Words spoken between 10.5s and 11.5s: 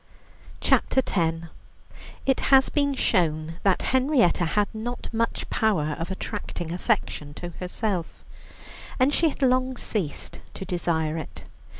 to desire it.